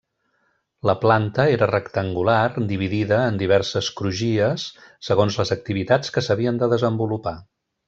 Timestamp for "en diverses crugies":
3.33-4.65